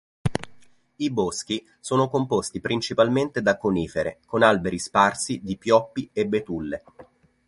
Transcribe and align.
I 0.95 1.11
boschi 1.11 1.63
sono 1.79 2.09
composti 2.09 2.59
principalmente 2.59 3.43
da 3.43 3.59
conifere, 3.59 4.17
con 4.25 4.41
alberi 4.41 4.79
sparsi 4.79 5.41
di 5.43 5.57
pioppi 5.59 6.09
e 6.11 6.25
betulle. 6.25 6.83